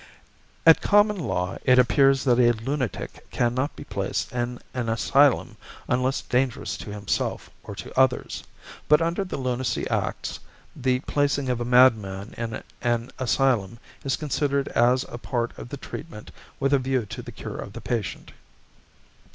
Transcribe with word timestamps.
At 0.65 0.81
common 0.81 1.15
law 1.19 1.59
it 1.63 1.77
appears 1.77 2.23
that 2.23 2.39
a 2.39 2.53
lunatic 2.53 3.23
cannot 3.29 3.75
be 3.75 3.83
placed 3.83 4.31
in 4.31 4.57
an 4.73 4.89
asylum 4.89 5.57
unless 5.87 6.23
dangerous 6.23 6.75
to 6.77 6.91
himself 6.91 7.51
or 7.61 7.75
to 7.75 7.95
others, 7.95 8.43
but 8.87 8.99
under 8.99 9.23
the 9.23 9.37
Lunacy 9.37 9.87
Acts 9.91 10.39
the 10.75 11.01
placing 11.01 11.49
of 11.49 11.61
a 11.61 11.65
madman 11.65 12.33
in 12.35 12.63
an 12.81 13.11
asylum 13.19 13.77
is 14.03 14.15
considered 14.17 14.69
as 14.69 15.05
a 15.07 15.19
part 15.19 15.55
of 15.55 15.69
the 15.69 15.77
treatment 15.77 16.31
with 16.59 16.73
a 16.73 16.79
view 16.79 17.05
to 17.05 17.21
the 17.21 17.31
cure 17.31 17.59
of 17.59 17.73
the 17.73 17.81
patient. 17.81 18.31